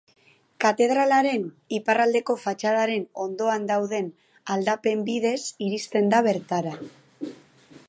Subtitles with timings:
[0.63, 1.43] Katedralaren
[1.77, 4.09] iparraldeko fatxadaren ondoan dauden
[4.57, 5.39] aldapen bidez
[5.69, 6.75] iristen da bertara.